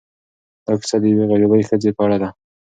دا 0.65 0.73
کيسه 0.81 0.97
د 1.01 1.03
یوې 1.11 1.25
غریبې 1.31 1.67
ښځې 1.69 1.89
په 1.97 2.01
اړه 2.05 2.17
ده. 2.21 2.29